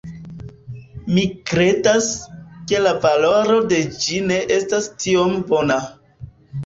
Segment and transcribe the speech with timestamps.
[1.17, 2.07] Mi kredas,
[2.71, 5.79] ke la valoro de ĝi ne estas tiom bona